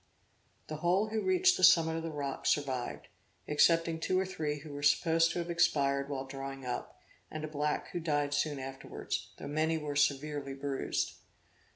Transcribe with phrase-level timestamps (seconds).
[0.65, 3.07] The whole who reached the summit of the rock survived,
[3.47, 7.47] excepting two or three who were supposed to have expired while drawing up, and a
[7.47, 11.17] black who died soon afterwards; though many were severely bruised.